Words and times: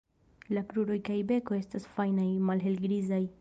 La 0.57 0.63
kruroj 0.71 0.97
kaj 1.09 1.17
beko 1.33 1.59
estas 1.59 1.87
fajnaj, 1.99 2.27
malhelgrizaj. 2.49 3.23